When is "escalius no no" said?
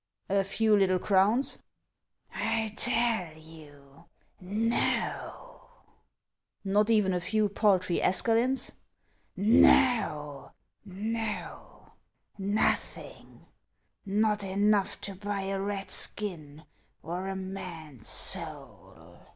8.01-11.91